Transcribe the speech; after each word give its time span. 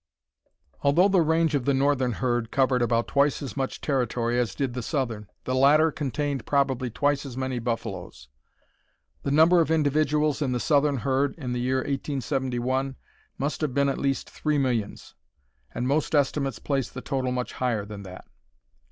Although 0.81 1.09
the 1.09 1.21
range 1.21 1.53
of 1.53 1.65
the 1.65 1.75
northern 1.75 2.13
herd 2.13 2.49
covered 2.49 2.81
about 2.81 3.07
twice 3.07 3.43
as 3.43 3.55
much 3.55 3.81
territory 3.81 4.39
as 4.39 4.55
did 4.55 4.73
the 4.73 4.81
southern, 4.81 5.29
the 5.43 5.53
latter 5.53 5.91
contained 5.91 6.47
probably 6.47 6.89
twice 6.89 7.23
as 7.23 7.37
many 7.37 7.59
buffaloes. 7.59 8.27
The 9.21 9.29
number 9.29 9.61
of 9.61 9.69
individuals 9.69 10.41
in 10.41 10.53
the 10.53 10.59
southern 10.59 10.97
herd 10.97 11.35
in 11.37 11.53
the 11.53 11.61
year 11.61 11.81
1871 11.81 12.95
must 13.37 13.61
have 13.61 13.75
been 13.75 13.89
at 13.89 13.99
least 13.99 14.27
three 14.27 14.57
millions, 14.57 15.13
and 15.71 15.87
most 15.87 16.15
estimates 16.15 16.57
place 16.57 16.89
the 16.89 17.01
total 17.01 17.31
much 17.31 17.53
higher 17.53 17.85
than 17.85 18.01
that. 18.01 18.25